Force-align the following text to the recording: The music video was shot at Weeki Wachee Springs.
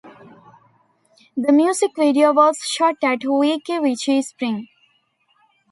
The 1.37 1.51
music 1.53 1.91
video 1.95 2.33
was 2.33 2.57
shot 2.57 2.95
at 3.03 3.19
Weeki 3.19 3.79
Wachee 3.81 4.23
Springs. 4.23 4.65